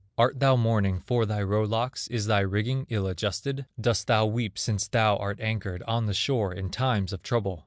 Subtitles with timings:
[0.17, 3.67] Art thou mourning for thy row locks, Is thy rigging ill adjusted?
[3.79, 7.59] Dost thou weep since thou art anchored On the shore in times of trouble?"